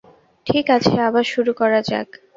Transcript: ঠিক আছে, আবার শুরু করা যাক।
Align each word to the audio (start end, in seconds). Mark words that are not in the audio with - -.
ঠিক 0.47 0.65
আছে, 0.69 0.93
আবার 1.07 1.25
শুরু 1.33 1.51
করা 1.53 1.79
যাক। 1.81 2.09